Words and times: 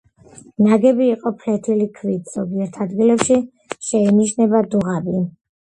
ნაგები 0.67 1.03
იყო 1.15 1.31
ფლეთილი 1.43 1.87
ქვით, 1.99 2.33
ზოგიერთ 2.37 2.81
ადგილებში 2.87 3.39
შეინიშნება 3.91 4.67
დუღაბი. 4.73 5.25